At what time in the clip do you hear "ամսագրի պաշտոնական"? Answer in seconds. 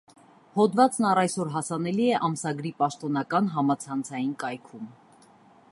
2.29-3.51